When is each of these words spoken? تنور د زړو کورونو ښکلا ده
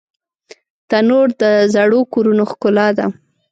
تنور 0.89 1.27
د 1.41 1.43
زړو 1.73 2.01
کورونو 2.13 2.43
ښکلا 2.51 2.87
ده 2.97 3.05